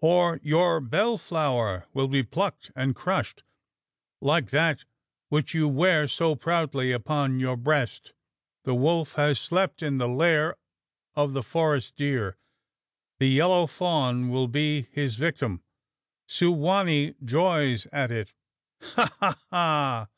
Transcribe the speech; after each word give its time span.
or 0.00 0.40
your 0.42 0.80
bell 0.80 1.18
flower 1.18 1.86
will 1.92 2.08
be 2.08 2.22
plucked 2.22 2.70
and 2.74 2.96
crushed, 2.96 3.42
like 4.22 4.48
that 4.48 4.86
which 5.28 5.52
you 5.52 5.68
wear 5.68 6.08
so 6.08 6.34
proudly 6.34 6.90
upon 6.90 7.38
your 7.38 7.54
breast. 7.54 8.14
The 8.64 8.74
wolf 8.74 9.12
has 9.16 9.38
slept 9.38 9.82
in 9.82 9.98
the 9.98 10.08
lair 10.08 10.56
of 11.14 11.34
the 11.34 11.42
forest 11.42 11.96
deer: 11.96 12.38
the 13.18 13.28
yellow 13.28 13.66
fawn 13.66 14.30
will 14.30 14.48
be 14.48 14.88
his 14.90 15.16
victim! 15.16 15.62
Su 16.26 16.50
wa 16.50 16.82
nee 16.82 17.14
joys 17.22 17.86
at 17.92 18.10
it: 18.10 18.32
ha, 18.80 19.14
ha, 19.20 19.40
ha! 19.50 20.08